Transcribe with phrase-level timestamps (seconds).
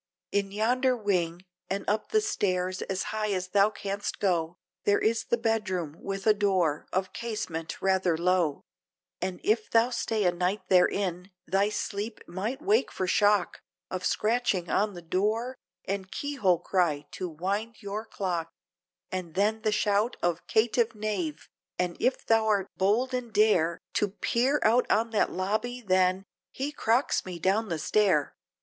[0.31, 5.25] In yonder wing, and up the stairs as high as thou canst go, There is
[5.25, 8.63] the bedroom, with a door, of casement rather low,
[9.21, 13.61] And if thou stay a night therein, thy sleep might wake for shock,
[13.91, 18.49] Of scratching on the door, and keyhole cry, to wind your clock,
[19.11, 21.47] And then the shout of "Caitiff knave!"
[21.77, 27.23] And if thou'rt bold and dare, To peer out on that lobby then, he crocks
[27.23, 28.33] me down the stair!